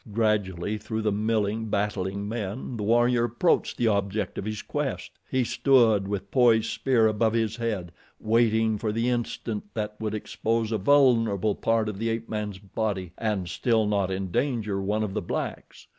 Gradually, 0.11 0.79
through 0.79 1.03
the 1.03 1.11
milling, 1.11 1.65
battling 1.67 2.27
men, 2.27 2.75
the 2.75 2.81
warrior 2.81 3.25
approached 3.25 3.77
the 3.77 3.87
object 3.87 4.39
of 4.39 4.45
his 4.45 4.63
quest. 4.63 5.11
He 5.29 5.43
stood 5.43 6.07
with 6.07 6.31
poised 6.31 6.71
spear 6.71 7.05
above 7.05 7.33
his 7.33 7.57
head 7.57 7.91
waiting 8.19 8.79
for 8.79 8.91
the 8.91 9.09
instant 9.09 9.63
that 9.75 10.01
would 10.01 10.15
expose 10.15 10.71
a 10.71 10.79
vulnerable 10.79 11.53
part 11.53 11.87
of 11.87 11.99
the 11.99 12.09
ape 12.09 12.27
man's 12.29 12.57
body 12.57 13.11
and 13.15 13.47
still 13.47 13.85
not 13.85 14.09
endanger 14.09 14.81
one 14.81 15.03
of 15.03 15.13
the 15.13 15.21
blacks. 15.21 15.85